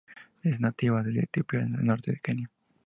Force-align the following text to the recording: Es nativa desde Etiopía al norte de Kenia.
Es 0.41 0.59
nativa 0.59 1.03
desde 1.03 1.19
Etiopía 1.25 1.59
al 1.59 1.85
norte 1.85 2.11
de 2.13 2.19
Kenia. 2.21 2.49